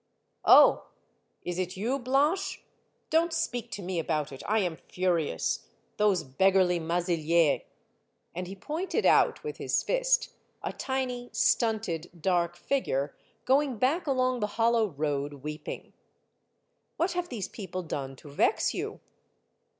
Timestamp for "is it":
1.43-1.77